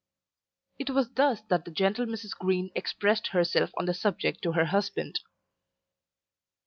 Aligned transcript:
It 0.79 0.89
was 0.89 1.11
thus 1.11 1.41
that 1.49 1.63
the 1.63 1.69
gentle 1.69 2.07
Mrs. 2.07 2.31
Green 2.35 2.71
expressed 2.73 3.27
herself 3.27 3.69
on 3.77 3.85
the 3.85 3.93
subject 3.93 4.41
to 4.41 4.53
her 4.53 4.65
husband. 4.65 5.19